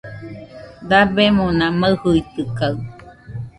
[0.89, 2.75] Dabemona maɨjɨitɨkaɨ